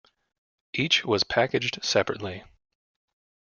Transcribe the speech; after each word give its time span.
Each 0.73 1.05
was 1.05 1.23
packaged 1.23 1.77
separately. 1.85 2.43